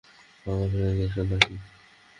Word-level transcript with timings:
পাগল 0.45 0.69
হয়ে 0.73 0.93
গেছো 0.99 1.21
না-কি? 1.23 1.55